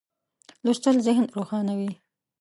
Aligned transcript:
لوستل 0.63 0.95
ذهن 1.07 1.25
روښانوي. 1.35 1.91